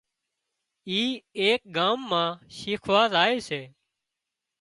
[0.89, 1.01] اي
[1.41, 3.61] ايڪ ڳام مان شيکوا زائي سي